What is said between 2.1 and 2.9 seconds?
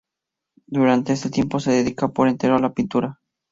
entero a la